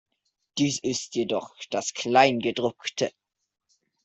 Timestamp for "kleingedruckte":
1.93-3.11